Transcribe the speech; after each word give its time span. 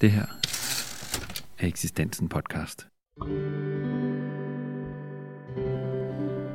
Det 0.00 0.10
her 0.10 0.26
er 1.58 1.66
Eksistensen 1.66 2.28
podcast. 2.28 2.86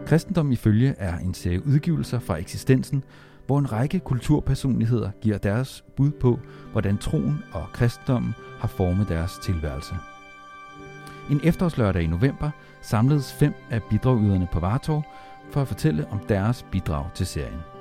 Kristendom 0.05 0.52
ifølge 0.52 0.96
er 0.98 1.18
en 1.18 1.34
serie 1.34 1.68
udgivelser 1.68 2.20
fra 2.20 2.38
eksistensen, 2.38 3.04
hvor 3.46 3.60
en 3.60 3.71
række 3.71 4.00
kulturpersonligheder 4.00 5.12
giver 5.21 5.38
deres 5.38 5.84
bud 5.96 6.11
på, 6.11 6.39
hvordan 6.71 6.98
troen 6.98 7.43
og 7.52 7.68
kristendommen 7.74 8.34
har 8.60 8.68
formet 8.68 9.10
deres 9.10 9.38
tilværelse. 9.44 9.96
En 11.32 11.41
efterårslørdag 11.44 12.02
i 12.02 12.07
november 12.07 12.50
samledes 12.82 13.34
fem 13.34 13.54
af 13.70 13.84
bidragyderne 13.84 14.48
på 14.52 14.60
Vartov 14.60 15.04
for 15.52 15.62
at 15.62 15.68
fortælle 15.68 16.07
om 16.07 16.20
deres 16.20 16.66
bidrag 16.71 17.05
til 17.16 17.25
serien. 17.25 17.73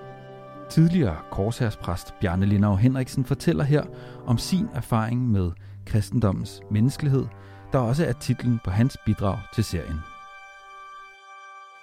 Tidligere 0.73 1.17
korsærspræst 1.31 2.15
Bjarne 2.21 2.47
Lindau 2.47 2.77
Henriksen 2.77 3.25
fortæller 3.25 3.65
her 3.65 3.85
om 4.27 4.39
sin 4.39 4.69
erfaring 4.75 5.31
med 5.31 5.51
kristendommens 5.87 6.61
menneskelighed, 6.71 7.27
der 7.73 7.79
også 7.79 8.07
er 8.07 8.13
titlen 8.13 8.61
på 8.65 8.71
hans 8.71 8.97
bidrag 9.07 9.39
til 9.55 9.65
serien. 9.65 9.99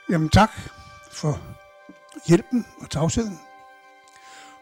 Jamen 0.10 0.30
tak 0.30 0.52
for 1.12 1.40
hjælpen 2.28 2.66
og 2.82 2.90
tavsheden. 2.90 3.40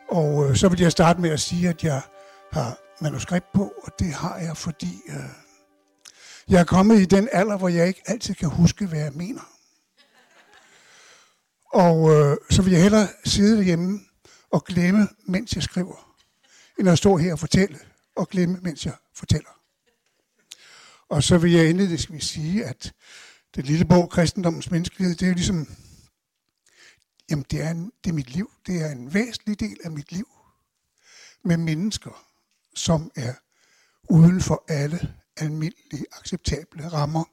Og 0.09 0.49
øh, 0.49 0.55
så 0.55 0.69
vil 0.69 0.79
jeg 0.79 0.91
starte 0.91 1.21
med 1.21 1.29
at 1.29 1.39
sige, 1.39 1.69
at 1.69 1.83
jeg 1.83 2.01
har 2.51 2.77
manuskript 3.01 3.53
på, 3.53 3.73
og 3.83 3.91
det 3.99 4.13
har 4.13 4.37
jeg, 4.37 4.57
fordi 4.57 5.01
øh, 5.09 5.29
jeg 6.49 6.59
er 6.59 6.65
kommet 6.65 6.99
i 6.99 7.05
den 7.05 7.29
alder, 7.31 7.57
hvor 7.57 7.69
jeg 7.69 7.87
ikke 7.87 8.01
altid 8.05 8.33
kan 8.35 8.49
huske, 8.49 8.87
hvad 8.87 8.99
jeg 8.99 9.11
mener. 9.15 9.41
Og 11.73 12.09
øh, 12.15 12.37
så 12.49 12.61
vil 12.61 12.73
jeg 12.73 12.81
hellere 12.81 13.07
sidde 13.25 13.57
derhjemme 13.57 13.99
og 14.57 14.63
glemme, 14.63 15.07
mens 15.25 15.55
jeg 15.55 15.63
skriver, 15.63 16.15
end 16.79 16.89
at 16.89 16.97
stå 16.97 17.17
her 17.17 17.31
og 17.33 17.39
fortælle, 17.39 17.79
og 18.15 18.29
glemme, 18.29 18.59
mens 18.61 18.85
jeg 18.85 18.93
fortæller. 19.13 19.49
Og 21.09 21.23
så 21.23 21.37
vil 21.37 21.51
jeg 21.51 21.69
indledningsvis 21.69 22.23
sige, 22.23 22.65
at 22.65 22.93
det 23.55 23.65
lille 23.65 23.85
bog, 23.85 24.09
Kristendommens 24.09 24.71
Menneskelighed, 24.71 25.15
det 25.15 25.25
er 25.25 25.29
jo 25.29 25.33
ligesom, 25.33 25.67
jamen 27.29 27.45
det 27.51 27.61
er, 27.61 27.71
en, 27.71 27.91
det 28.03 28.09
er 28.09 28.13
mit 28.13 28.29
liv. 28.29 28.51
Det 28.67 28.81
er 28.81 28.91
en 28.91 29.13
væsentlig 29.13 29.59
del 29.59 29.77
af 29.83 29.91
mit 29.91 30.11
liv. 30.11 30.27
Med 31.43 31.57
mennesker, 31.57 32.25
som 32.75 33.11
er 33.15 33.33
uden 34.09 34.41
for 34.41 34.63
alle 34.67 35.13
almindelige, 35.37 36.05
acceptable 36.11 36.87
rammer. 36.87 37.23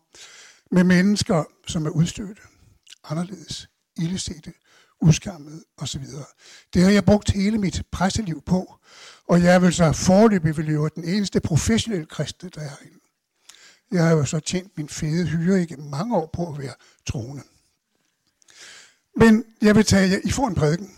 Med 0.71 0.85
mennesker, 0.85 1.45
som 1.67 1.87
er 1.87 1.91
udstødte, 1.91 2.43
anderledes, 3.05 3.69
ildesete, 3.97 4.53
uskammet 5.05 5.65
osv. 5.77 6.05
Det 6.75 6.83
har 6.83 6.91
jeg 6.91 7.05
brugt 7.05 7.31
hele 7.31 7.59
mit 7.59 7.83
præsteliv 7.91 8.43
på, 8.43 8.75
og 9.29 9.43
jeg 9.43 9.63
vil 9.63 9.75
så 9.75 9.93
forløbig 9.93 10.57
vil 10.57 10.67
være 10.67 10.91
den 10.95 11.05
eneste 11.05 11.41
professionelle 11.41 12.07
kristne, 12.07 12.49
der 12.49 12.61
er 12.61 12.69
herinde. 12.69 13.01
Jeg 13.93 14.05
har 14.05 14.11
jo 14.11 14.25
så 14.25 14.41
tjent 14.41 14.77
min 14.77 14.89
fede 14.89 15.27
hyre 15.27 15.63
igennem 15.63 15.91
mange 15.91 16.17
år 16.17 16.31
på 16.33 16.53
at 16.53 16.59
være 16.59 16.75
troende. 17.07 17.43
Men 19.17 19.45
jeg 19.63 19.77
vil 19.77 19.85
tage 19.85 20.11
jer, 20.11 20.19
I 20.25 20.31
får 20.31 20.49
en 20.49 20.55
prædiken, 20.55 20.97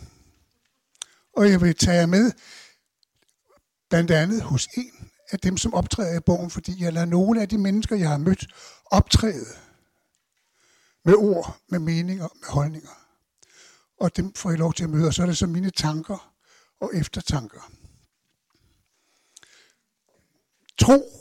og 1.36 1.50
jeg 1.50 1.60
vil 1.60 1.74
tage 1.74 1.98
jer 1.98 2.06
med 2.06 2.32
blandt 3.88 4.10
andet 4.10 4.42
hos 4.42 4.68
en 4.76 5.10
af 5.30 5.38
dem, 5.38 5.56
som 5.56 5.74
optræder 5.74 6.16
i 6.16 6.20
bogen, 6.20 6.50
fordi 6.50 6.82
jeg 6.84 6.92
lader 6.92 7.06
nogle 7.06 7.42
af 7.42 7.48
de 7.48 7.58
mennesker, 7.58 7.96
jeg 7.96 8.08
har 8.08 8.18
mødt, 8.18 8.46
optræde 8.86 9.46
med 11.04 11.14
ord, 11.14 11.58
med 11.68 11.78
meninger, 11.78 12.28
med 12.34 12.48
holdninger. 12.48 13.05
Og 14.00 14.16
dem 14.16 14.34
får 14.34 14.50
jeg 14.50 14.58
lov 14.58 14.72
til 14.72 14.84
at 14.84 14.90
møde, 14.90 15.06
og 15.06 15.14
så 15.14 15.22
er 15.22 15.26
det 15.26 15.38
så 15.38 15.46
mine 15.46 15.70
tanker 15.70 16.34
og 16.80 16.90
eftertanker. 16.94 17.72
Tro 20.78 21.12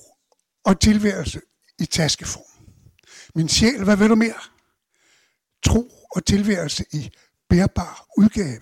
og 0.64 0.80
tilværelse 0.80 1.42
i 1.80 1.86
taskeform. 1.86 2.66
Min 3.36 3.50
sjæl, 3.50 3.84
hvad 3.84 3.98
vil 3.98 4.10
du 4.10 4.16
mere? 4.16 4.40
Tro 5.66 5.92
og 6.12 6.26
tilværelse 6.26 6.86
i 6.92 7.12
bærbar 7.50 8.08
udgave. 8.18 8.62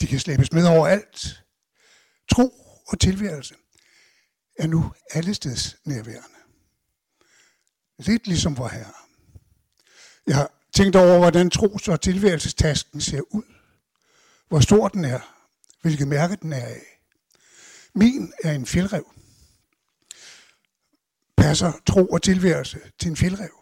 De 0.00 0.06
kan 0.06 0.20
slæbes 0.20 0.52
med 0.52 0.66
overalt. 0.66 1.44
Tro 2.32 2.50
og 2.86 3.00
tilværelse 3.00 3.54
er 4.58 4.66
nu 4.66 4.92
allesteds 5.10 5.76
nærværende. 5.84 6.36
Lidt 7.98 8.26
ligesom 8.26 8.56
vor 8.56 8.68
Herre. 8.68 8.92
Jeg 10.26 10.48
Tænk 10.74 10.92
dig 10.92 11.02
over, 11.02 11.18
hvordan 11.18 11.50
tros- 11.50 11.88
og 11.88 12.00
tilværelsestasken 12.00 13.00
ser 13.00 13.20
ud. 13.30 13.42
Hvor 14.48 14.60
stor 14.60 14.88
den 14.88 15.04
er. 15.04 15.20
Hvilket 15.82 16.08
mærke 16.08 16.36
den 16.36 16.52
er 16.52 16.66
af. 16.66 16.82
Min 17.94 18.32
er 18.44 18.52
en 18.52 18.66
fjeldrev. 18.66 19.12
Passer 21.36 21.72
tro 21.86 22.06
og 22.06 22.22
tilværelse 22.22 22.80
til 22.98 23.10
en 23.10 23.16
fjeldrev. 23.16 23.60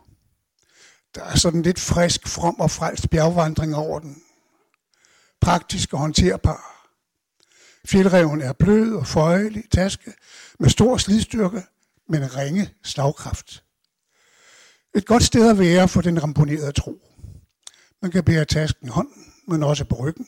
Der 1.14 1.24
er 1.24 1.36
sådan 1.36 1.62
lidt 1.62 1.80
frisk, 1.80 2.28
from 2.28 2.60
og 2.60 2.70
frelst 2.70 3.10
bjergvandring 3.10 3.76
over 3.76 3.98
den. 3.98 4.22
Praktisk 5.40 5.92
og 5.92 5.98
håndterbar. 5.98 6.88
Fjeldreven 7.86 8.40
er 8.40 8.52
blød 8.52 8.94
og 8.94 9.06
føjelig 9.06 9.64
taske 9.70 10.12
med 10.58 10.70
stor 10.70 10.96
slidstyrke, 10.96 11.62
men 12.08 12.36
ringe 12.36 12.74
slagkraft. 12.84 13.64
Et 14.98 15.06
godt 15.06 15.22
sted 15.22 15.50
at 15.50 15.58
være 15.58 15.88
for 15.88 16.00
den 16.00 16.22
ramponerede 16.22 16.72
tro. 16.72 17.00
Man 18.02 18.10
kan 18.10 18.24
bære 18.24 18.44
tasken 18.44 18.86
i 18.86 18.90
hånden, 18.90 19.32
men 19.46 19.62
også 19.62 19.84
på 19.84 19.96
ryggen, 19.96 20.26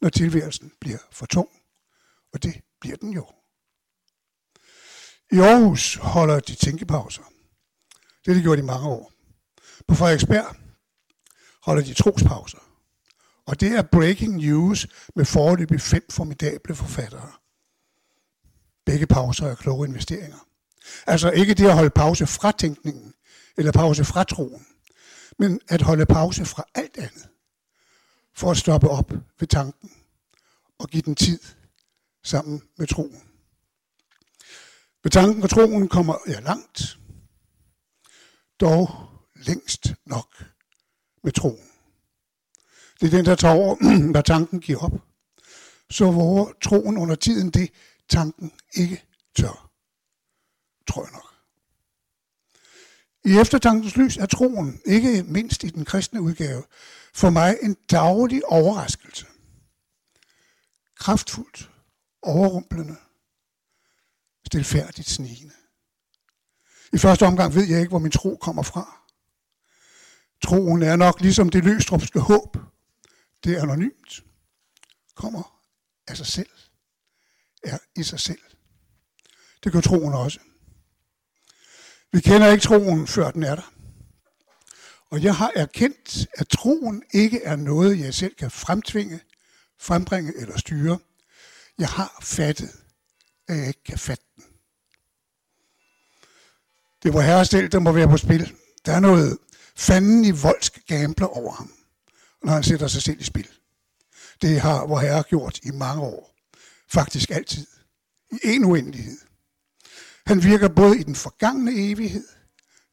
når 0.00 0.08
tilværelsen 0.08 0.72
bliver 0.80 0.98
for 1.12 1.26
tung. 1.26 1.48
Og 2.32 2.42
det 2.42 2.60
bliver 2.80 2.96
den 2.96 3.12
jo. 3.12 3.26
I 5.32 5.38
Aarhus 5.38 5.94
holder 5.94 6.40
de 6.40 6.54
tænkepauser. 6.54 7.22
Det 8.24 8.26
har 8.26 8.34
de 8.34 8.42
gjort 8.42 8.58
i 8.58 8.62
mange 8.62 8.88
år. 8.88 9.12
På 9.88 9.94
Frederiksberg 9.94 10.56
holder 11.62 11.82
de 11.82 11.94
trospauser. 11.94 12.58
Og 13.46 13.60
det 13.60 13.72
er 13.72 13.82
breaking 13.82 14.36
news 14.36 14.86
med 15.16 15.24
foreløbig 15.24 15.80
fem 15.80 16.06
formidable 16.10 16.74
forfattere. 16.74 17.32
Begge 18.86 19.06
pauser 19.06 19.46
er 19.46 19.54
kloge 19.54 19.88
investeringer. 19.88 20.46
Altså 21.06 21.30
ikke 21.30 21.54
det 21.54 21.66
at 21.66 21.74
holde 21.74 21.90
pause 21.90 22.26
fra 22.26 22.52
tænkningen, 22.52 23.14
eller 23.56 23.72
pause 23.72 24.04
fra 24.04 24.24
troen, 24.24 24.66
men 25.38 25.60
at 25.68 25.82
holde 25.82 26.06
pause 26.06 26.44
fra 26.44 26.64
alt 26.74 26.96
andet, 26.96 27.28
for 28.34 28.50
at 28.50 28.56
stoppe 28.56 28.88
op 28.88 29.12
ved 29.38 29.48
tanken 29.48 29.90
og 30.78 30.88
give 30.88 31.02
den 31.02 31.14
tid 31.14 31.38
sammen 32.22 32.62
med 32.76 32.86
troen. 32.86 33.22
Ved 35.02 35.10
tanken 35.10 35.42
og 35.42 35.50
troen 35.50 35.88
kommer 35.88 36.16
jeg 36.26 36.42
langt, 36.42 36.98
dog 38.60 38.88
længst 39.34 39.94
nok 40.06 40.44
med 41.22 41.32
troen. 41.32 41.70
Det 43.00 43.06
er 43.06 43.16
den, 43.16 43.24
der 43.24 43.34
tager 43.34 43.54
over, 43.54 43.76
hvad 44.12 44.22
tanken 44.22 44.60
giver 44.60 44.78
op. 44.78 44.92
Så 45.90 46.10
hvor 46.10 46.52
troen 46.62 46.98
under 46.98 47.14
tiden 47.14 47.50
det, 47.50 47.70
tanken 48.08 48.52
ikke 48.74 49.04
tør. 49.36 49.70
Tror 50.88 51.02
jeg 51.04 51.12
nok. 51.12 51.33
I 53.24 53.38
eftertankens 53.38 53.96
lys 53.96 54.16
er 54.16 54.26
troen, 54.26 54.80
ikke 54.84 55.22
mindst 55.22 55.64
i 55.64 55.68
den 55.68 55.84
kristne 55.84 56.22
udgave, 56.22 56.64
for 57.14 57.30
mig 57.30 57.56
en 57.62 57.76
daglig 57.90 58.46
overraskelse. 58.46 59.26
Kraftfuldt, 60.96 61.70
overrumplende, 62.22 62.96
stilfærdigt 64.46 65.08
snigende. 65.08 65.54
I 66.92 66.98
første 66.98 67.26
omgang 67.26 67.54
ved 67.54 67.68
jeg 67.68 67.78
ikke, 67.78 67.88
hvor 67.88 67.98
min 67.98 68.10
tro 68.10 68.36
kommer 68.36 68.62
fra. 68.62 69.00
Troen 70.42 70.82
er 70.82 70.96
nok 70.96 71.20
ligesom 71.20 71.48
det 71.48 71.64
løstrupske 71.64 72.20
håb. 72.20 72.56
Det 73.44 73.56
er 73.56 73.62
anonymt. 73.62 74.24
Kommer 75.14 75.60
af 76.06 76.16
sig 76.16 76.26
selv. 76.26 76.50
Er 77.62 77.78
i 77.96 78.02
sig 78.02 78.20
selv. 78.20 78.42
Det 79.64 79.72
gør 79.72 79.80
troen 79.80 80.14
også. 80.14 80.40
Vi 82.14 82.20
kender 82.20 82.50
ikke 82.50 82.62
troen, 82.62 83.06
før 83.06 83.30
den 83.30 83.42
er 83.42 83.54
der. 83.54 83.72
Og 85.10 85.22
jeg 85.22 85.34
har 85.34 85.52
erkendt, 85.54 86.26
at 86.32 86.48
troen 86.48 87.02
ikke 87.12 87.42
er 87.42 87.56
noget, 87.56 88.00
jeg 88.00 88.14
selv 88.14 88.34
kan 88.34 88.50
fremtvinge, 88.50 89.20
frembringe 89.80 90.32
eller 90.36 90.58
styre. 90.58 90.98
Jeg 91.78 91.88
har 91.88 92.18
fattet, 92.22 92.70
at 93.48 93.56
jeg 93.56 93.66
ikke 93.68 93.84
kan 93.84 93.98
fatte 93.98 94.24
den. 94.36 94.44
Det 97.02 97.14
var 97.14 97.20
herre 97.20 97.44
selv, 97.44 97.68
der 97.68 97.78
må 97.78 97.92
være 97.92 98.08
på 98.08 98.16
spil. 98.16 98.52
Der 98.86 98.92
er 98.92 99.00
noget 99.00 99.38
fanden 99.76 100.24
i 100.24 100.30
voldsk 100.30 100.86
gambler 100.86 101.26
over 101.26 101.52
ham, 101.52 101.72
når 102.42 102.52
han 102.52 102.62
sætter 102.62 102.86
sig 102.86 103.02
selv 103.02 103.20
i 103.20 103.24
spil. 103.24 103.48
Det 104.42 104.60
har 104.60 104.86
vor 104.86 104.98
herre 104.98 105.22
gjort 105.22 105.58
i 105.62 105.70
mange 105.70 106.02
år. 106.02 106.34
Faktisk 106.88 107.30
altid. 107.30 107.66
I 108.32 108.38
en 108.44 108.64
uendelighed. 108.64 109.18
Han 110.26 110.42
virker 110.42 110.68
både 110.68 111.00
i 111.00 111.02
den 111.02 111.14
forgangne 111.14 111.72
evighed, 111.90 112.28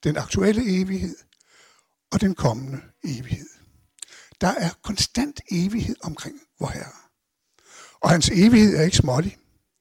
den 0.04 0.18
aktuelle 0.18 0.82
evighed 0.82 1.16
og 2.12 2.22
den 2.22 2.36
kommende 2.36 2.82
evighed. 3.04 3.50
Der 4.42 4.48
er 4.48 4.70
konstant 4.84 5.42
evighed 5.52 5.96
omkring 6.04 6.42
vor 6.60 6.68
Herre. 6.68 7.02
Og 8.00 8.10
hans 8.10 8.30
evighed 8.30 8.76
er 8.76 8.82
ikke 8.82 8.98
smålig. 8.98 9.38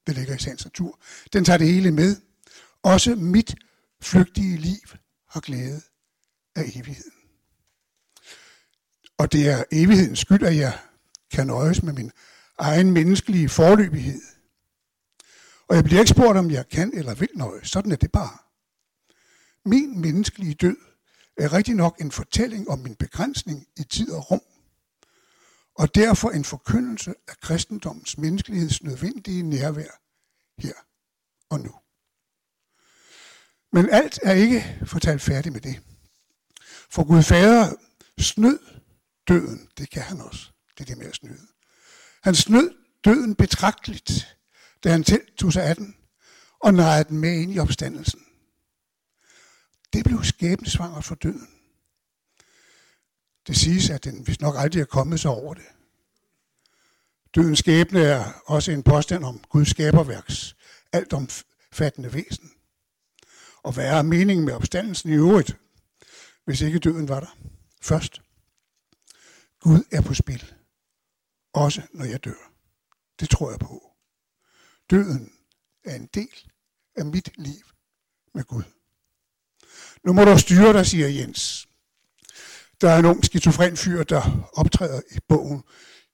Det 0.07 0.15
ligger 0.15 0.35
i 0.35 0.39
sagens 0.39 0.65
natur. 0.65 1.01
Den 1.33 1.45
tager 1.45 1.59
det 1.59 1.67
hele 1.67 1.91
med. 1.91 2.17
Også 2.83 3.15
mit 3.15 3.55
flygtige 4.03 4.57
liv 4.57 4.81
har 5.29 5.41
glæde 5.41 5.81
af 6.57 6.63
evigheden. 6.75 7.13
Og 9.19 9.33
det 9.33 9.49
er 9.49 9.65
evighedens 9.73 10.19
skyld, 10.19 10.43
at 10.43 10.57
jeg 10.57 10.79
kan 11.33 11.47
nøjes 11.47 11.83
med 11.83 11.93
min 11.93 12.11
egen 12.59 12.91
menneskelige 12.91 13.49
forløbighed. 13.49 14.21
Og 15.71 15.77
jeg 15.77 15.85
bliver 15.85 16.01
ikke 16.01 16.11
spurgt, 16.11 16.39
om 16.39 16.51
jeg 16.51 16.69
kan 16.69 16.93
eller 16.95 17.15
vil 17.15 17.29
noget. 17.35 17.67
Sådan 17.69 17.93
er 17.93 17.97
det 17.97 18.13
bare. 18.13 18.39
Min 19.65 20.01
menneskelige 20.01 20.55
død 20.55 20.77
er 21.37 21.53
rigtig 21.53 21.75
nok 21.75 22.01
en 22.01 22.13
fortælling 22.13 22.69
om 22.69 22.79
min 22.79 22.95
begrænsning 22.95 23.67
i 23.77 23.83
tid 23.83 24.13
og 24.13 24.31
rum, 24.31 24.41
og 25.75 25.95
derfor 25.95 26.31
en 26.31 26.45
forkyndelse 26.45 27.15
af 27.29 27.37
kristendommens 27.37 28.19
menneskeligheds 28.19 28.83
nødvendige 28.83 29.43
nærvær 29.43 29.91
her 30.59 30.75
og 31.51 31.61
nu. 31.61 31.75
Men 33.73 33.91
alt 33.91 34.19
er 34.23 34.33
ikke 34.33 34.79
fortalt 34.87 35.23
færdigt 35.23 35.53
med 35.53 35.61
det. 35.61 35.83
For 36.91 37.05
Gud 37.05 37.23
Fader 37.23 37.75
snød 38.19 38.59
døden, 39.29 39.69
det 39.79 39.91
kan 39.91 40.03
han 40.03 40.21
også, 40.21 40.53
det 40.79 40.81
er 40.81 40.85
det 40.85 40.99
med 40.99 41.07
at 41.07 41.15
snyde. 41.15 41.47
Han 42.23 42.35
snød 42.35 42.75
døden 43.05 43.35
betragteligt, 43.35 44.37
da 44.85 44.91
han 44.91 45.05
tog 45.39 45.53
sig 45.53 45.65
af 45.65 45.77
den, 45.77 45.97
og 46.61 46.75
nejede 46.75 47.05
den 47.05 47.19
med 47.19 47.41
ind 47.41 47.53
i 47.53 47.59
opstandelsen. 47.59 48.21
Det 49.93 50.05
blev 50.05 50.25
skæbnesvanger 50.25 51.01
for 51.01 51.15
døden. 51.15 51.49
Det 53.47 53.57
siges, 53.57 53.91
at 53.91 54.05
den 54.05 54.23
hvis 54.23 54.41
nok 54.41 54.55
aldrig 54.59 54.81
er 54.81 54.85
kommet 54.85 55.21
sig 55.21 55.31
over 55.31 55.55
det. 55.55 55.65
Dødens 57.35 57.59
skæbne 57.59 58.01
er 58.01 58.43
også 58.47 58.73
en 58.73 58.83
påstand 58.83 59.25
om 59.25 59.39
Guds 59.39 59.69
skaberværks 59.69 60.57
alt 60.93 61.13
omfattende 61.13 62.13
væsen. 62.15 62.53
Og 63.63 63.73
hvad 63.73 63.87
er 63.87 64.03
meningen 64.03 64.47
med 64.47 64.55
opstandelsen 64.55 65.11
i 65.11 65.15
øvrigt, 65.15 65.57
hvis 66.45 66.61
ikke 66.61 66.79
døden 66.79 67.09
var 67.09 67.21
der? 67.21 67.37
Først, 67.83 68.23
Gud 69.61 69.83
er 69.93 70.03
på 70.03 70.15
spil, 70.15 70.55
også 71.53 71.83
når 71.93 72.05
jeg 72.05 72.25
dør. 72.25 72.53
Det 73.21 73.31
tror 73.31 73.51
jeg 73.51 73.59
på. 73.59 73.90
Døden 74.91 75.33
er 75.85 75.95
en 75.95 76.09
del 76.15 76.51
af 76.97 77.05
mit 77.05 77.31
liv 77.39 77.65
med 78.35 78.45
Gud. 78.45 78.63
Nu 80.05 80.13
må 80.13 80.25
du 80.25 80.39
styre 80.39 80.73
dig, 80.73 80.87
siger 80.87 81.09
Jens. 81.09 81.69
Der 82.81 82.91
er 82.91 82.99
en 82.99 83.05
ung 83.05 83.25
skizofren 83.25 83.77
fyr, 83.77 84.03
der 84.03 84.51
optræder 84.53 85.01
i 85.11 85.19
bogen 85.29 85.63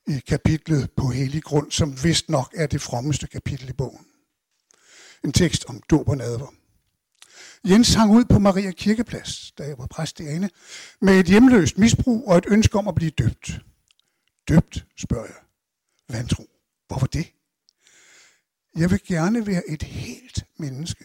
i 0.06 0.18
kapitlet 0.18 0.90
på 0.96 1.08
hellig 1.08 1.42
grund, 1.42 1.72
som 1.72 2.04
vist 2.04 2.28
nok 2.28 2.54
er 2.56 2.66
det 2.66 2.82
frommeste 2.82 3.26
kapitel 3.26 3.68
i 3.68 3.72
bogen. 3.72 4.06
En 5.24 5.32
tekst 5.32 5.64
om 5.64 5.82
dåb 5.90 6.08
og 6.08 6.16
nadver. 6.16 6.54
Jens 7.64 7.94
hang 7.94 8.12
ud 8.12 8.24
på 8.24 8.38
Maria 8.38 8.70
Kirkeplads, 8.70 9.52
da 9.52 9.62
jeg 9.62 9.78
var 9.78 9.86
præst 9.86 10.18
derinde, 10.18 10.50
med 11.00 11.20
et 11.20 11.26
hjemløst 11.26 11.78
misbrug 11.78 12.28
og 12.28 12.38
et 12.38 12.44
ønske 12.48 12.78
om 12.78 12.88
at 12.88 12.94
blive 12.94 13.10
døbt. 13.10 13.60
Døbt, 14.48 14.86
spørger 14.96 15.26
jeg. 15.26 15.40
Vantro. 16.08 16.44
Hvorfor 16.88 17.06
det? 17.06 17.35
Jeg 18.76 18.90
vil 18.90 19.00
gerne 19.04 19.46
være 19.46 19.68
et 19.68 19.82
helt 19.82 20.44
menneske, 20.58 21.04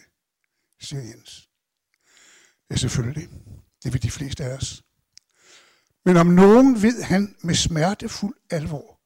siger 0.80 1.02
Jens. 1.02 1.48
Ja, 2.70 2.76
selvfølgelig. 2.76 3.28
Det 3.84 3.92
vil 3.92 4.02
de 4.02 4.10
fleste 4.10 4.44
af 4.44 4.56
os. 4.56 4.82
Men 6.04 6.16
om 6.16 6.26
nogen 6.26 6.82
ved 6.82 7.02
han 7.02 7.36
med 7.42 7.54
smertefuld 7.54 8.36
alvor, 8.50 9.00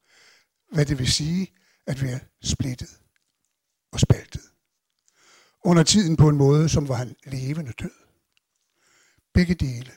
hvad 0.73 0.85
det 0.85 0.99
vil 0.99 1.11
sige 1.11 1.53
at 1.87 2.01
være 2.01 2.19
splittet 2.41 2.99
og 3.91 3.99
spaltet. 3.99 4.41
Under 5.65 5.83
tiden 5.83 6.17
på 6.17 6.29
en 6.29 6.37
måde, 6.37 6.69
som 6.69 6.87
var 6.87 6.95
han 6.95 7.15
levende 7.25 7.71
død. 7.71 7.91
Begge 9.33 9.55
dele 9.55 9.91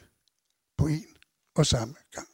på 0.78 0.86
en 0.86 1.16
og 1.54 1.66
samme 1.66 1.94
gang. 2.12 2.28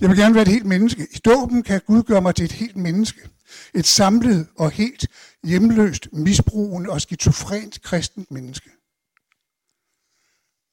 Jeg 0.00 0.08
vil 0.08 0.18
gerne 0.18 0.34
være 0.34 0.42
et 0.42 0.48
helt 0.48 0.66
menneske. 0.66 1.06
I 1.10 1.18
dåben 1.18 1.62
kan 1.62 1.80
Gud 1.86 2.02
gøre 2.02 2.22
mig 2.22 2.34
til 2.34 2.44
et 2.44 2.52
helt 2.52 2.76
menneske. 2.76 3.30
Et 3.74 3.86
samlet 3.86 4.48
og 4.56 4.70
helt 4.70 5.06
hjemløst, 5.44 6.08
misbrugende 6.12 6.90
og 6.90 7.00
skizofrent 7.00 7.82
kristent 7.82 8.30
menneske. 8.30 8.70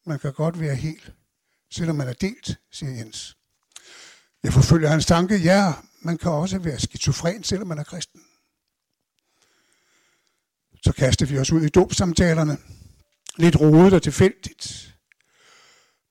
Man 0.05 0.19
kan 0.19 0.33
godt 0.33 0.59
være 0.59 0.75
helt, 0.75 1.13
selvom 1.71 1.95
man 1.95 2.07
er 2.07 2.13
delt, 2.13 2.59
siger 2.71 2.91
Jens. 2.91 3.37
Jeg 4.43 4.53
forfølger 4.53 4.89
hans 4.89 5.05
tanke, 5.05 5.35
ja, 5.35 5.73
man 6.01 6.17
kan 6.17 6.31
også 6.31 6.59
være 6.59 6.79
skizofren, 6.79 7.43
selvom 7.43 7.67
man 7.67 7.77
er 7.77 7.83
kristen. 7.83 8.21
Så 10.83 10.91
kaster 10.91 11.25
vi 11.25 11.37
os 11.37 11.51
ud 11.51 11.61
i 11.61 11.69
dåbsamtalerne. 11.69 12.57
Lidt 13.37 13.55
rodet 13.55 13.93
og 13.93 14.03
tilfældigt, 14.03 14.95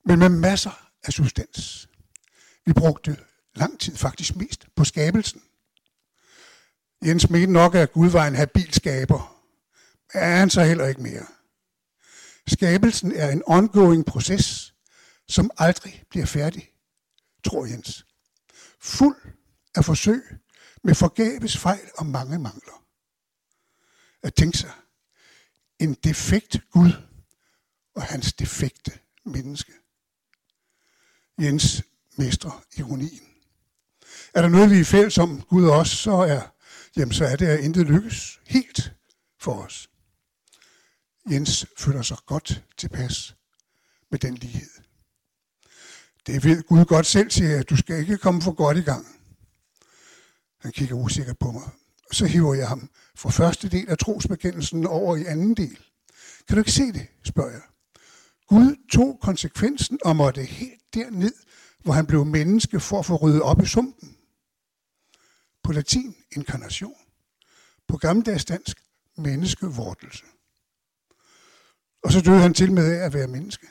men 0.05 0.19
med 0.19 0.29
masser 0.29 0.89
af 1.03 1.13
substans. 1.13 1.89
Vi 2.65 2.73
brugte 2.73 3.17
lang 3.55 3.79
tid 3.79 3.95
faktisk 3.95 4.35
mest 4.35 4.67
på 4.75 4.83
skabelsen. 4.83 5.41
Jens 7.05 7.29
mente 7.29 7.53
nok, 7.53 7.75
at 7.75 7.91
Gud 7.91 8.09
var 8.09 8.27
en 8.27 8.35
habil 8.35 8.73
skaber. 8.73 9.43
Er 10.13 10.35
han 10.35 10.49
så 10.49 10.63
heller 10.63 10.87
ikke 10.87 11.01
mere. 11.01 11.25
Skabelsen 12.47 13.11
er 13.11 13.31
en 13.31 13.43
ongoing 13.45 14.05
proces, 14.05 14.73
som 15.27 15.51
aldrig 15.57 16.03
bliver 16.09 16.25
færdig, 16.25 16.71
tror 17.43 17.65
Jens. 17.65 18.05
Fuld 18.79 19.15
af 19.75 19.85
forsøg 19.85 20.23
med 20.83 20.95
forgæves 20.95 21.57
fejl 21.57 21.89
og 21.97 22.05
mange 22.05 22.39
mangler. 22.39 22.85
At 24.23 24.33
tænke 24.33 24.57
sig, 24.57 24.71
en 25.79 25.93
defekt 25.93 26.57
Gud 26.71 26.91
og 27.95 28.03
hans 28.03 28.33
defekte 28.33 28.99
menneske. 29.25 29.73
Jens 31.39 31.83
mestrer 32.17 32.63
ironien. 32.77 33.27
Er 34.33 34.41
der 34.41 34.49
noget, 34.49 34.69
vi 34.69 34.79
er 34.79 34.85
fælles 34.85 35.17
om 35.17 35.41
Gud 35.41 35.65
også, 35.65 35.95
så 35.95 36.11
er, 36.11 36.41
jamen, 36.97 37.13
så 37.13 37.25
er 37.25 37.35
det, 37.35 37.47
at 37.47 37.59
intet 37.59 37.87
lykkes 37.87 38.39
helt 38.47 38.93
for 39.39 39.53
os. 39.53 39.89
Jens 41.31 41.65
føler 41.77 42.01
sig 42.01 42.17
godt 42.25 42.63
tilpas 42.77 43.35
med 44.11 44.19
den 44.19 44.35
lighed. 44.35 44.69
Det 46.27 46.43
ved 46.43 46.63
Gud 46.63 46.85
godt 46.85 47.05
selv, 47.05 47.31
siger 47.31 47.49
jeg. 47.49 47.69
Du 47.69 47.77
skal 47.77 47.99
ikke 47.99 48.17
komme 48.17 48.41
for 48.41 48.51
godt 48.51 48.77
i 48.77 48.81
gang. 48.81 49.07
Han 50.59 50.71
kigger 50.71 50.95
usikkert 50.95 51.37
på 51.39 51.51
mig. 51.51 51.69
Så 52.11 52.25
hiver 52.25 52.53
jeg 52.53 52.67
ham 52.67 52.89
fra 53.15 53.29
første 53.29 53.69
del 53.69 53.89
af 53.89 53.97
trosbekendelsen 53.97 54.85
over 54.85 55.15
i 55.15 55.25
anden 55.25 55.53
del. 55.53 55.77
Kan 56.47 56.55
du 56.55 56.61
ikke 56.61 56.71
se 56.71 56.83
det, 56.83 57.07
spørger 57.23 57.51
jeg. 57.51 57.61
Gud 58.47 58.75
tog 58.91 59.19
konsekvensen 59.21 59.99
og 60.05 60.15
måtte 60.15 60.43
helt 60.43 60.81
derned, 60.93 61.33
hvor 61.83 61.93
han 61.93 62.05
blev 62.05 62.25
menneske 62.25 62.79
for 62.79 62.99
at 62.99 63.05
få 63.05 63.15
ryddet 63.15 63.41
op 63.41 63.61
i 63.61 63.65
sumpen. 63.65 64.15
På 65.63 65.71
latin 65.71 66.15
inkarnation. 66.31 66.95
På 67.87 67.97
gammeldags 67.97 68.45
dansk 68.45 68.83
menneskevortelse. 69.17 70.25
Og 72.03 72.11
så 72.11 72.21
døde 72.21 72.41
han 72.41 72.53
til 72.53 72.71
med 72.71 72.91
af 72.95 73.05
at 73.05 73.13
være 73.13 73.27
menneske. 73.27 73.67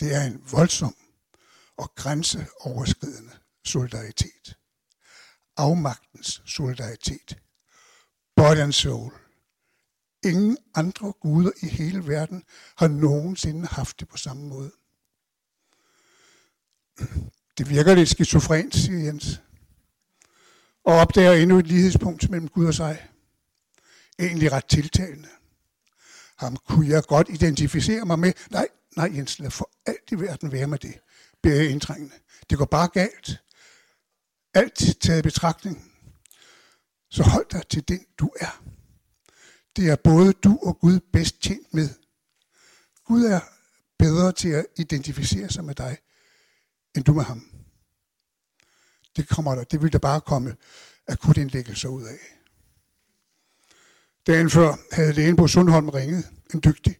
Det 0.00 0.14
er 0.14 0.22
en 0.22 0.44
voldsom 0.52 0.96
og 1.76 1.94
grænseoverskridende 1.94 3.32
solidaritet. 3.64 4.56
Afmagtens 5.56 6.42
solidaritet. 6.46 7.38
Body 8.36 8.56
and 8.56 8.72
soul. 8.72 9.12
Ingen 10.24 10.58
andre 10.74 11.12
guder 11.12 11.50
i 11.62 11.66
hele 11.66 12.06
verden 12.06 12.44
har 12.76 12.88
nogensinde 12.88 13.66
haft 13.66 14.00
det 14.00 14.08
på 14.08 14.16
samme 14.16 14.48
måde. 14.48 14.72
Det 17.58 17.68
virker 17.70 17.94
lidt 17.94 18.08
skizofrent, 18.08 18.74
siger 18.74 18.98
Jens. 18.98 19.40
Og 20.88 20.94
opdager 20.94 21.32
endnu 21.32 21.58
et 21.58 21.66
lighedspunkt 21.66 22.30
mellem 22.30 22.48
Gud 22.48 22.66
og 22.66 22.74
sig. 22.74 23.08
Egentlig 24.18 24.52
ret 24.52 24.64
tiltalende. 24.64 25.28
Ham 26.36 26.56
kunne 26.56 26.88
jeg 26.88 27.02
godt 27.02 27.28
identificere 27.30 28.04
mig 28.04 28.18
med. 28.18 28.32
Nej, 28.50 28.68
nej 28.96 29.10
Jens, 29.14 29.38
lad 29.38 29.50
for 29.50 29.70
alt 29.86 30.12
i 30.12 30.14
verden 30.14 30.52
være 30.52 30.66
med 30.66 30.78
det. 30.78 31.00
Beder 31.42 31.62
jeg 31.62 31.70
indtrængende. 31.70 32.14
Det 32.50 32.58
går 32.58 32.64
bare 32.64 32.88
galt. 32.88 33.42
Alt 34.54 35.00
taget 35.00 35.18
i 35.18 35.22
betragtning. 35.22 35.92
Så 37.10 37.22
hold 37.22 37.46
dig 37.52 37.66
til 37.68 37.88
den, 37.88 38.06
du 38.18 38.30
er. 38.40 38.62
Det 39.76 39.88
er 39.90 39.96
både 39.96 40.32
du 40.32 40.58
og 40.62 40.78
Gud 40.80 41.00
bedst 41.12 41.42
tjent 41.42 41.74
med. 41.74 41.88
Gud 43.04 43.24
er 43.24 43.40
bedre 43.98 44.32
til 44.32 44.48
at 44.48 44.66
identificere 44.76 45.50
sig 45.50 45.64
med 45.64 45.74
dig, 45.74 45.98
end 46.96 47.04
du 47.04 47.12
med 47.12 47.24
ham. 47.24 47.67
Det, 49.18 49.28
kommer 49.28 49.54
der, 49.54 49.64
det 49.64 49.82
vil 49.82 49.92
der 49.92 49.98
bare 49.98 50.20
komme 50.20 50.56
akutindlæggelser 51.08 51.88
ud 51.88 52.02
af. 52.02 52.18
Dagen 54.26 54.50
før 54.50 54.74
havde 54.92 55.12
lægen 55.12 55.36
på 55.36 55.48
Sundholm 55.48 55.88
ringet, 55.88 56.24
en 56.54 56.60
dygtig, 56.64 56.96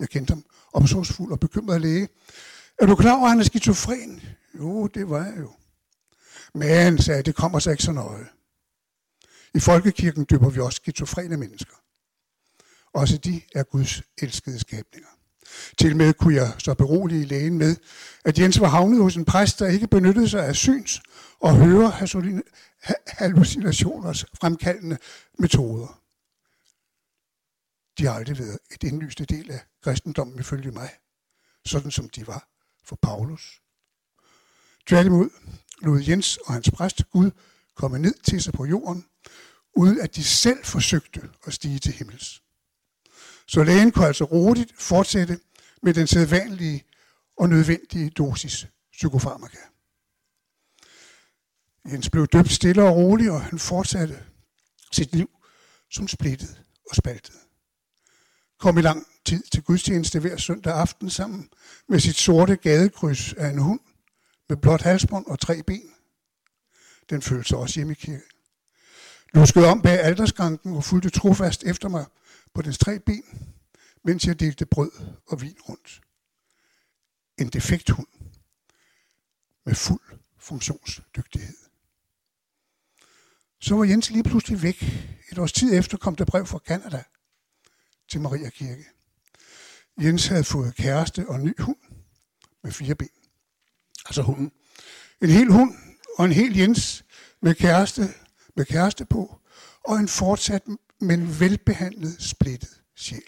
jeg 0.00 0.08
kendte 0.08 0.30
ham, 0.30 0.44
omsorgsfuld 0.72 1.32
og 1.32 1.40
bekymret 1.40 1.80
læge. 1.80 2.08
Er 2.78 2.86
du 2.86 2.96
klar 2.96 3.16
over, 3.16 3.24
at 3.24 3.30
han 3.30 3.40
er 3.40 3.44
skizofren? 3.44 4.22
Jo, 4.58 4.86
det 4.86 5.10
var 5.10 5.24
jeg 5.24 5.38
jo. 5.38 5.52
Men, 6.54 6.98
sagde 6.98 7.22
det 7.22 7.34
kommer 7.34 7.58
så 7.58 7.70
ikke 7.70 7.82
så 7.82 7.92
nøje. 7.92 8.26
I 9.54 9.60
folkekirken 9.60 10.26
dyber 10.30 10.50
vi 10.50 10.60
også 10.60 10.76
skizofrene 10.76 11.36
mennesker. 11.36 11.74
Også 12.94 13.18
de 13.18 13.40
er 13.54 13.62
Guds 13.62 14.02
elskede 14.18 14.58
skabninger. 14.58 15.08
Til 15.78 15.96
med 15.96 16.14
kunne 16.14 16.34
jeg 16.34 16.52
så 16.58 16.74
berolige 16.74 17.24
lægen 17.24 17.58
med, 17.58 17.76
at 18.24 18.38
Jens 18.38 18.60
var 18.60 18.68
havnet 18.68 19.02
hos 19.02 19.16
en 19.16 19.24
præst, 19.24 19.58
der 19.58 19.66
ikke 19.66 19.86
benyttede 19.86 20.28
sig 20.28 20.46
af 20.46 20.56
syns 20.56 21.02
og 21.40 21.56
høre 21.56 21.92
hallucinationers 23.06 24.24
fremkaldende 24.40 24.98
metoder. 25.38 26.00
De 27.98 28.06
har 28.06 28.14
aldrig 28.14 28.38
været 28.38 28.58
et 28.70 28.82
indlyste 28.82 29.24
del 29.24 29.50
af 29.50 29.60
kristendommen 29.82 30.38
ifølge 30.38 30.70
mig, 30.70 30.90
sådan 31.64 31.90
som 31.90 32.08
de 32.08 32.26
var 32.26 32.48
for 32.84 32.96
Paulus. 33.02 33.62
Tværtimod 34.86 35.30
lod 35.82 36.02
Jens 36.08 36.36
og 36.36 36.52
hans 36.52 36.70
præst 36.70 37.10
Gud 37.10 37.30
komme 37.74 37.98
ned 37.98 38.14
til 38.14 38.42
sig 38.42 38.52
på 38.52 38.64
jorden, 38.64 39.06
uden 39.76 40.00
at 40.00 40.16
de 40.16 40.24
selv 40.24 40.64
forsøgte 40.64 41.30
at 41.46 41.52
stige 41.52 41.78
til 41.78 41.92
himmels. 41.92 42.42
Så 43.46 43.64
lægen 43.64 43.92
kunne 43.92 44.06
altså 44.06 44.24
roligt 44.24 44.72
fortsætte 44.78 45.40
med 45.82 45.94
den 45.94 46.06
sædvanlige 46.06 46.84
og 47.36 47.48
nødvendige 47.48 48.10
dosis 48.10 48.66
psykofarmaka. 48.92 49.58
Jens 51.84 52.10
blev 52.10 52.26
døbt 52.26 52.50
stille 52.50 52.82
og 52.82 52.96
rolig, 52.96 53.30
og 53.30 53.42
han 53.42 53.58
fortsatte 53.58 54.24
sit 54.92 55.14
liv 55.14 55.30
som 55.90 56.08
splittet 56.08 56.64
og 56.90 56.96
spaltet. 56.96 57.34
Kom 58.58 58.78
i 58.78 58.82
lang 58.82 59.06
tid 59.24 59.42
til 59.52 59.62
gudstjeneste 59.62 60.20
hver 60.20 60.36
søndag 60.36 60.74
aften 60.74 61.10
sammen 61.10 61.50
med 61.88 62.00
sit 62.00 62.16
sorte 62.16 62.56
gadekryds 62.56 63.32
af 63.32 63.48
en 63.48 63.58
hund 63.58 63.80
med 64.48 64.56
blåt 64.56 64.82
halsbånd 64.82 65.26
og 65.26 65.40
tre 65.40 65.62
ben. 65.62 65.94
Den 67.10 67.22
følte 67.22 67.48
sig 67.48 67.58
også 67.58 67.74
hjemme 67.74 67.92
i 67.92 67.94
kirken. 67.94 68.22
Luskede 69.34 69.66
om 69.66 69.82
bag 69.82 70.00
alderskranken 70.00 70.76
og 70.76 70.84
fulgte 70.84 71.10
trofast 71.10 71.64
efter 71.64 71.88
mig 71.88 72.06
på 72.54 72.62
dens 72.62 72.78
tre 72.78 73.00
ben, 73.00 73.24
mens 74.04 74.26
jeg 74.26 74.40
delte 74.40 74.66
brød 74.66 74.90
og 75.26 75.42
vin 75.42 75.56
rundt. 75.68 76.00
En 77.38 77.48
defekt 77.48 77.90
hund 77.90 78.08
med 79.66 79.74
fuld 79.74 80.18
funktionsdygtighed. 80.38 81.69
Så 83.60 83.74
var 83.74 83.84
Jens 83.84 84.10
lige 84.10 84.22
pludselig 84.22 84.62
væk. 84.62 84.82
Et 85.32 85.38
års 85.38 85.52
tid 85.52 85.78
efter 85.78 85.96
kom 85.98 86.16
der 86.16 86.24
brev 86.24 86.46
fra 86.46 86.58
Kanada 86.58 87.02
til 88.10 88.20
Maria 88.20 88.50
Kirke. 88.50 88.84
Jens 90.00 90.26
havde 90.26 90.44
fået 90.44 90.74
kæreste 90.74 91.28
og 91.28 91.40
ny 91.40 91.60
hund 91.60 91.76
med 92.62 92.72
fire 92.72 92.94
ben. 92.94 93.08
Altså 94.06 94.22
hunden. 94.22 94.52
En 95.22 95.30
hel 95.30 95.52
hund 95.52 95.74
og 96.18 96.24
en 96.24 96.32
hel 96.32 96.56
Jens 96.56 97.04
med 97.42 97.54
kæreste, 97.54 98.08
med 98.56 98.64
kæreste 98.64 99.04
på, 99.04 99.40
og 99.84 99.96
en 99.96 100.08
fortsat, 100.08 100.62
men 101.00 101.40
velbehandlet, 101.40 102.22
splittet 102.22 102.82
sjæl. 102.96 103.22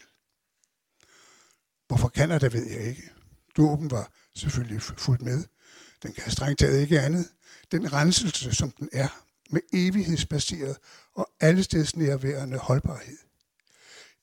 Hvorfor 1.89 2.09
Canada, 2.09 2.47
ved 2.47 2.67
jeg 2.67 2.81
ikke. 2.81 3.11
Dåben 3.57 3.91
var 3.91 4.13
selvfølgelig 4.35 4.83
fuldt 4.83 5.23
med. 5.23 5.45
Den 6.03 6.13
kan 6.13 6.31
strengt 6.31 6.59
taget 6.59 6.81
ikke 6.81 7.01
andet. 7.01 7.29
Den 7.73 7.93
renselse, 7.93 8.55
som 8.55 8.71
den 8.71 8.89
er, 8.93 9.25
med 9.53 9.61
evighedsbaseret 9.73 10.77
og 11.15 11.31
allesteds 11.41 11.97
nærværende 11.97 12.59
holdbarhed. 12.59 13.19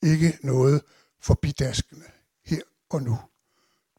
Ikke 0.03 0.37
noget 0.43 0.81
forbidaskende 1.21 2.05
her 2.45 2.61
og 2.89 3.01
nu. 3.01 3.19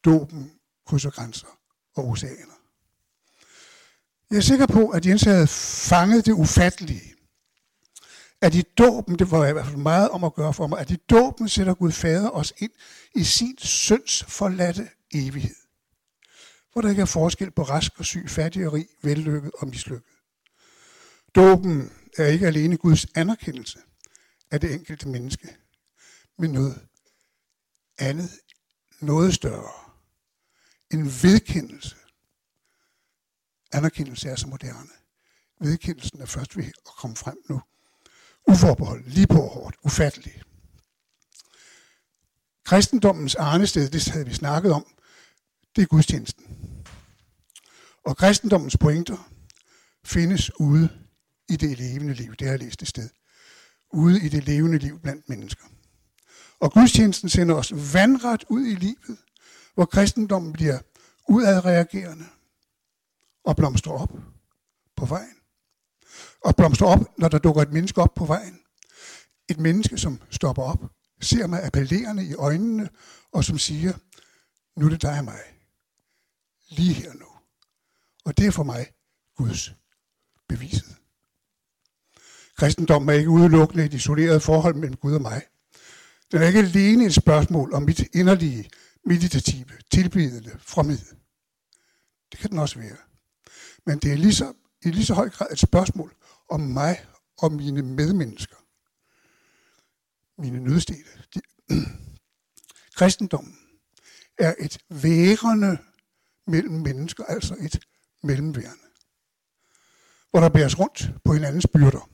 Dåben 0.05 0.53
krydser 0.87 1.11
grænser 1.11 1.59
og 1.97 2.09
oceaner. 2.09 2.61
Jeg 4.31 4.37
er 4.37 4.41
sikker 4.41 4.67
på, 4.67 4.89
at 4.89 5.07
Jens 5.07 5.23
havde 5.23 5.47
fanget 5.91 6.27
det 6.27 6.33
ufattelige. 6.33 7.15
At 8.41 8.55
i 8.55 8.63
dåben, 8.63 9.19
det 9.19 9.31
var 9.31 9.47
i 9.47 9.53
hvert 9.53 9.67
fald 9.67 9.77
meget 9.77 10.09
om 10.11 10.25
at 10.25 10.35
gøre 10.35 10.55
for 10.55 10.67
mig, 10.67 10.79
at 10.79 10.91
i 10.91 10.97
dåben 10.97 11.49
sætter 11.49 11.75
Gud 11.75 11.93
Fader 11.93 12.31
os 12.31 12.53
ind 12.59 12.71
i 13.15 13.25
sin 13.25 13.59
søns 13.59 14.25
forladte 14.29 14.89
evighed. 15.15 15.55
Hvor 16.73 16.83
der 16.83 16.89
ikke 16.89 17.03
er 17.03 17.07
forskel 17.07 17.51
på 17.51 17.63
rask 17.63 17.93
og 17.99 18.05
syg, 18.05 18.31
fattig 18.31 18.67
og 18.67 18.73
rig, 18.73 18.87
vellykket 19.03 19.51
og 19.59 19.69
mislykket. 19.69 20.20
Dåben 21.35 21.93
er 22.17 22.27
ikke 22.27 22.47
alene 22.47 22.77
Guds 22.77 23.07
anerkendelse 23.15 23.79
af 24.51 24.61
det 24.61 24.75
enkelte 24.75 25.09
menneske, 25.09 25.57
men 26.39 26.51
noget 26.51 26.87
andet, 27.99 28.31
noget 29.01 29.35
større. 29.35 29.91
En 30.91 31.05
vedkendelse. 31.05 31.97
Anerkendelse 33.73 34.29
er 34.29 34.37
så 34.37 34.47
moderne. 34.47 34.91
Vedkendelsen 35.61 36.21
er 36.21 36.27
først 36.27 36.57
ved 36.57 36.65
at 36.65 36.95
komme 36.97 37.17
frem 37.17 37.39
nu. 37.49 37.63
Uforbeholdt, 38.49 39.09
lige 39.09 39.27
på 39.27 39.49
hårdt, 39.49 39.77
ufattelig. 39.83 40.43
Kristendommens 42.65 43.35
arnested, 43.35 43.91
det 43.91 44.09
havde 44.09 44.27
vi 44.27 44.35
snakket 44.35 44.73
om, 44.73 44.87
det 45.77 45.83
er 45.83 45.87
gudstjenesten. 45.87 46.45
Og 48.05 48.17
kristendommens 48.17 48.77
pointer 48.77 49.31
findes 50.05 50.61
ude 50.61 51.00
i 51.51 51.57
det 51.57 51.79
levende 51.79 52.15
liv. 52.15 52.35
Det 52.35 52.47
har 52.47 52.53
jeg 52.53 52.59
læst 52.59 52.83
et 52.83 52.89
sted. 52.89 53.09
Ude 53.93 54.21
i 54.27 54.29
det 54.29 54.45
levende 54.45 54.79
liv 54.79 55.01
blandt 55.01 55.29
mennesker. 55.29 55.65
Og 56.61 56.73
gudstjenesten 56.73 57.29
sender 57.29 57.55
os 57.55 57.73
vandret 57.95 58.45
ud 58.49 58.67
i 58.67 58.75
livet, 58.75 59.19
hvor 59.75 59.85
kristendommen 59.85 60.53
bliver 60.53 60.79
udadreagerende 61.29 62.25
og 63.45 63.57
blomstrer 63.57 63.93
op 63.93 64.13
på 64.97 65.07
vejen. 65.07 65.37
Og 66.45 66.57
blomstrer 66.57 66.89
op, 66.89 67.19
når 67.19 67.29
der 67.29 67.39
dukker 67.39 67.63
et 67.63 67.73
menneske 67.73 68.03
op 68.03 68.15
på 68.15 68.25
vejen. 68.25 68.61
Et 69.49 69.59
menneske, 69.59 69.99
som 69.99 70.23
stopper 70.31 70.63
op, 70.63 70.79
ser 71.21 71.47
mig 71.47 71.65
appellerende 71.65 72.27
i 72.27 72.35
øjnene, 72.35 72.89
og 73.33 73.45
som 73.45 73.59
siger, 73.59 73.93
nu 74.77 74.87
er 74.87 74.91
det 74.91 75.03
dig 75.03 75.19
og 75.19 75.25
mig. 75.25 75.41
Lige 76.69 76.95
her 76.95 77.13
nu. 77.13 77.27
Og 78.25 78.39
det 78.39 78.47
er 78.47 78.51
for 78.51 78.63
mig 78.63 78.87
Guds 79.37 79.75
beviset. 80.49 81.00
Kristendommen 82.61 83.09
er 83.09 83.13
ikke 83.15 83.31
udelukkende 83.31 83.85
et 83.85 83.95
isoleret 83.95 84.43
forhold 84.43 84.75
mellem 84.75 84.97
Gud 84.97 85.15
og 85.15 85.23
mig. 85.23 85.43
Den 86.33 86.43
er 86.43 86.47
ikke 86.47 86.59
alene 86.59 87.07
et 87.07 87.15
spørgsmål 87.15 87.75
om 87.75 87.83
mit 87.83 88.01
inderlige, 88.15 88.71
meditative, 89.05 89.65
tilbedende 89.93 90.51
fromhed. 90.59 91.17
Det 92.33 92.41
kan 92.41 92.51
den 92.51 92.59
også 92.59 92.79
være. 92.79 92.97
Men 93.87 93.99
det 93.99 94.13
er 94.13 94.17
lige 94.17 94.35
så, 94.35 94.53
i 94.85 94.91
lige 94.91 95.07
så 95.07 95.15
høj 95.15 95.31
grad 95.31 95.47
et 95.53 95.59
spørgsmål 95.59 96.15
om 96.51 96.61
mig 96.61 97.05
og 97.39 97.53
mine 97.53 97.83
medmennesker. 97.83 98.57
Mine 100.43 100.61
nødstede. 100.61 101.05
Kristendommen 102.99 103.57
er 104.39 104.55
et 104.59 104.79
værende 104.89 105.79
mellem 106.47 106.75
mennesker, 106.75 107.25
altså 107.25 107.57
et 107.61 107.81
mellemværende. 108.23 108.87
Hvor 110.31 110.41
der 110.41 110.49
bæres 110.49 110.79
rundt 110.79 111.11
på 111.25 111.33
hinandens 111.33 111.67
byrder 111.67 112.11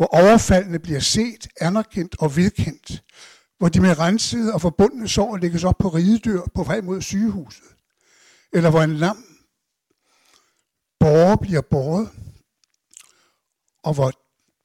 hvor 0.00 0.06
overfaldene 0.06 0.78
bliver 0.78 1.00
set, 1.00 1.48
anerkendt 1.60 2.16
og 2.18 2.36
vedkendt, 2.36 3.04
hvor 3.58 3.68
de 3.68 3.80
med 3.80 3.98
rensede 3.98 4.54
og 4.54 4.60
forbundne 4.60 5.08
sår 5.08 5.36
lægges 5.36 5.64
op 5.64 5.78
på 5.78 5.88
ridedyr 5.88 6.40
på 6.54 6.62
vej 6.62 6.80
mod 6.80 7.02
sygehuset, 7.02 7.64
eller 8.52 8.70
hvor 8.70 8.82
en 8.82 8.96
lam 8.96 9.24
borger 11.00 11.36
bliver 11.36 11.60
båret, 11.60 12.10
og 13.82 13.94
hvor 13.94 14.12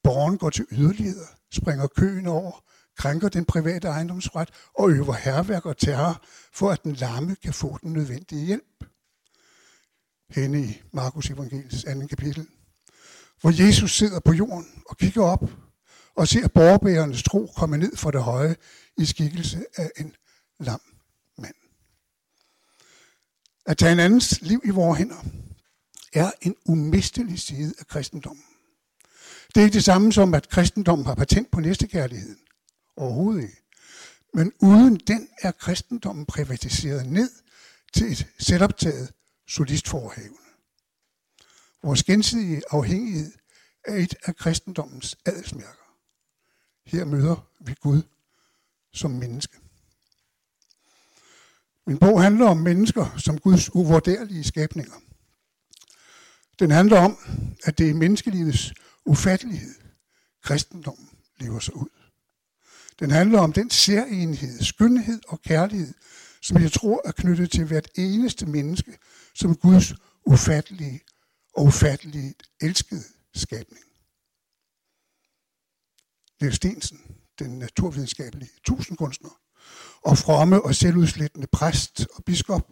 borgeren 0.04 0.38
går 0.38 0.50
til 0.50 0.66
yderligheder, 0.72 1.28
springer 1.52 1.88
køen 1.88 2.28
over, 2.28 2.64
krænker 2.98 3.30
den 3.30 3.46
private 3.46 3.88
ejendomsret 3.88 4.50
og 4.74 4.92
øver 4.92 5.14
herværk 5.14 5.66
og 5.66 5.78
terror, 5.78 6.24
for 6.54 6.72
at 6.72 6.84
den 6.84 6.94
lamme 6.94 7.36
kan 7.36 7.54
få 7.54 7.78
den 7.82 7.94
nødvendige 7.94 8.46
hjælp. 8.46 8.86
Henne 10.30 10.62
i 10.62 10.82
Markus 10.94 11.30
evangeliets 11.30 11.84
anden 11.84 12.08
kapitel 12.08 12.48
hvor 13.42 13.64
Jesus 13.66 13.98
sidder 13.98 14.20
på 14.20 14.34
jorden 14.34 14.84
og 14.90 14.98
kigger 14.98 15.24
op 15.24 15.44
og 16.16 16.28
ser 16.28 16.48
borgerbærernes 16.48 17.24
tro 17.24 17.52
komme 17.56 17.78
ned 17.78 17.98
fra 17.98 18.12
det 18.12 18.24
høje 18.24 18.56
i 18.98 19.06
skikkelse 19.06 19.66
af 19.76 19.92
en 19.98 20.16
lam 20.60 20.82
mand. 21.38 21.56
At 23.66 23.78
tage 23.78 23.92
en 23.92 24.00
andens 24.00 24.42
liv 24.42 24.62
i 24.66 24.70
vores 24.70 24.98
hænder 24.98 25.26
er 26.14 26.32
en 26.42 26.56
umistelig 26.66 27.40
side 27.40 27.74
af 27.80 27.88
kristendommen. 27.88 28.44
Det 29.56 29.62
er 29.62 29.66
ikke 29.66 29.74
det 29.74 29.84
samme 29.84 30.14
som, 30.14 30.34
at 30.34 30.50
kristendommen 30.50 31.06
har 31.06 31.16
patent 31.16 31.52
på 31.52 31.60
næstekærligheden. 31.60 32.38
Overhovedet 32.98 33.42
ikke. 33.42 33.62
Men 34.34 34.52
uden 34.62 34.96
den 35.08 35.28
er 35.42 35.52
kristendommen 35.52 36.26
privatiseret 36.26 37.06
ned 37.06 37.30
til 37.94 38.12
et 38.12 38.28
selvoptaget 38.40 39.14
solistforhaven. 39.48 40.45
Vores 41.86 42.04
gensidige 42.04 42.62
afhængighed 42.72 43.32
er 43.84 43.96
et 43.96 44.16
af 44.24 44.36
kristendommens 44.36 45.18
adelsmærker. 45.26 45.96
Her 46.86 47.06
møder 47.06 47.48
vi 47.60 47.74
Gud 47.74 48.02
som 48.94 49.12
menneske. 49.12 49.58
Min 51.88 51.98
bog 51.98 52.22
handler 52.22 52.46
om 52.46 52.58
mennesker 52.58 53.18
som 53.18 53.40
Guds 53.40 53.76
uvurderlige 53.76 54.44
skabninger. 54.44 54.94
Den 56.60 56.72
handler 56.72 57.00
om, 57.00 57.18
at 57.64 57.78
det 57.78 57.90
er 57.90 57.94
menneskelivets 57.94 58.74
ufattelighed, 59.06 59.76
kristendommen 60.44 61.10
lever 61.40 61.60
sig 61.60 61.76
ud. 61.76 61.90
Den 63.00 63.12
handler 63.12 63.40
om 63.40 63.54
den 63.54 63.70
særenhed, 63.70 64.64
skønhed 64.64 65.22
og 65.28 65.42
kærlighed, 65.42 65.94
som 66.42 66.62
jeg 66.62 66.72
tror 66.72 67.02
er 67.06 67.12
knyttet 67.12 67.52
til 67.52 67.66
hvert 67.66 67.88
eneste 67.96 68.46
menneske, 68.46 68.98
som 69.34 69.56
Guds 69.56 69.94
ufattelige 70.26 71.02
og 71.56 71.64
ufatteligt 71.64 72.44
elskede 72.62 73.04
skabning. 73.36 73.84
Niels 76.42 76.56
Stensen, 76.56 77.00
den 77.40 77.60
naturvidenskabelige 77.60 78.52
tusindkunstner, 78.66 79.40
og 80.02 80.18
fromme 80.18 80.62
og 80.62 80.76
selvudslættende 80.76 81.48
præst 81.48 82.08
og 82.16 82.24
biskop, 82.24 82.72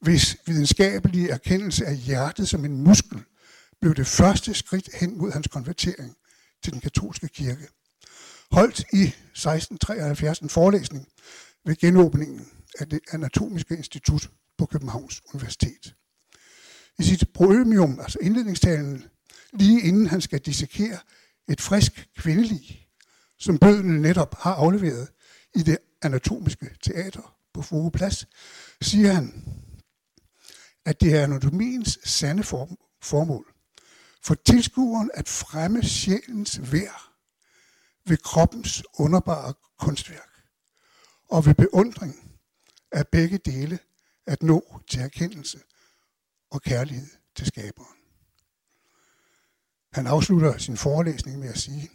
hvis 0.00 0.36
videnskabelige 0.46 1.30
erkendelse 1.30 1.86
af 1.86 1.96
hjertet 1.96 2.48
som 2.48 2.64
en 2.64 2.82
muskel 2.82 3.24
blev 3.80 3.94
det 3.94 4.06
første 4.06 4.54
skridt 4.54 4.88
hen 4.94 5.18
mod 5.18 5.32
hans 5.32 5.48
konvertering 5.48 6.16
til 6.62 6.72
den 6.72 6.80
katolske 6.80 7.28
kirke. 7.28 7.68
Holdt 8.50 8.78
i 8.92 9.02
1673 9.02 10.38
en 10.38 10.48
forelæsning 10.48 11.08
ved 11.64 11.76
genåbningen 11.76 12.48
af 12.78 12.88
det 12.88 13.00
anatomiske 13.12 13.76
institut 13.76 14.30
på 14.58 14.66
Københavns 14.66 15.22
Universitet. 15.34 15.94
I 16.98 17.02
sit 17.02 17.32
proemium, 17.32 18.00
altså 18.00 18.18
indledningstalen, 18.22 19.04
lige 19.52 19.82
inden 19.82 20.06
han 20.06 20.20
skal 20.20 20.40
dissekere 20.40 20.98
et 21.48 21.60
frisk 21.60 22.08
kvindelig, 22.16 22.88
som 23.38 23.58
bøden 23.58 24.02
netop 24.02 24.34
har 24.38 24.54
afleveret 24.54 25.08
i 25.54 25.62
det 25.62 25.78
anatomiske 26.02 26.70
teater 26.82 27.36
på 27.54 27.62
Foge 27.62 27.90
Plads, 27.90 28.26
siger 28.82 29.12
han, 29.12 29.44
at 30.86 31.00
det 31.00 31.14
er 31.14 31.24
anatomiens 31.24 31.98
sande 32.04 32.42
form, 32.42 32.76
formål. 33.02 33.54
For 34.22 34.34
tilskueren 34.34 35.10
at 35.14 35.28
fremme 35.28 35.82
sjælens 35.82 36.72
vær 36.72 37.12
ved 38.06 38.16
kroppens 38.16 38.82
underbare 38.98 39.54
kunstværk, 39.78 40.30
og 41.30 41.46
ved 41.46 41.54
beundring 41.54 42.38
af 42.92 43.08
begge 43.08 43.38
dele 43.38 43.78
at 44.26 44.42
nå 44.42 44.80
til 44.90 45.00
erkendelse 45.00 45.58
og 46.50 46.62
kærlighed 46.62 47.08
til 47.36 47.46
skaberen. 47.46 47.98
Han 49.92 50.06
afslutter 50.06 50.58
sin 50.58 50.76
forelæsning 50.76 51.38
med 51.38 51.48
at 51.48 51.58
sige, 51.58 51.90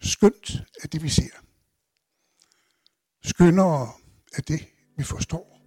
skønt 0.00 0.50
er 0.82 0.88
det, 0.88 1.02
vi 1.02 1.08
ser. 1.08 1.42
Skønnere 3.24 3.92
er 4.32 4.42
det, 4.42 4.68
vi 4.96 5.02
forstår. 5.04 5.58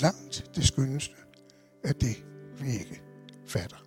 Langt 0.00 0.50
det 0.54 0.66
skønneste 0.66 1.14
er 1.84 1.92
det, 1.92 2.24
vi 2.60 2.72
ikke 2.72 3.02
fatter. 3.46 3.85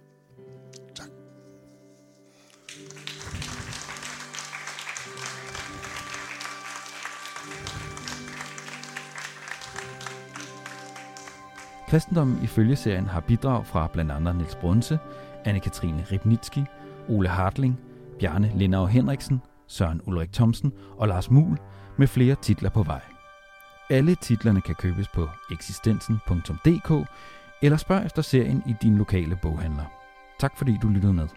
Kristendommen 11.89 12.43
i 12.43 12.47
følgeserien 12.47 13.07
har 13.07 13.19
bidrag 13.19 13.65
fra 13.65 13.87
blandt 13.93 14.11
andre 14.11 14.33
Niels 14.33 14.55
Brunse, 14.55 14.99
Anne-Katrine 15.47 16.11
Ribnitski, 16.11 16.63
Ole 17.07 17.29
Hartling, 17.29 17.79
Bjarne 18.19 18.51
Lindau 18.55 18.85
Henriksen, 18.85 19.41
Søren 19.67 20.01
Ulrik 20.05 20.33
Thomsen 20.33 20.73
og 20.97 21.07
Lars 21.07 21.31
Mul 21.31 21.57
med 21.97 22.07
flere 22.07 22.35
titler 22.35 22.69
på 22.69 22.83
vej. 22.83 23.01
Alle 23.89 24.15
titlerne 24.15 24.61
kan 24.61 24.75
købes 24.75 25.07
på 25.07 25.29
eksistensen.dk 25.51 27.09
eller 27.61 27.77
spørg 27.77 28.05
efter 28.05 28.21
serien 28.21 28.63
i 28.67 28.75
din 28.81 28.97
lokale 28.97 29.39
boghandler. 29.41 29.85
Tak 30.39 30.57
fordi 30.57 30.77
du 30.81 30.87
lyttede 30.87 31.13
med. 31.13 31.27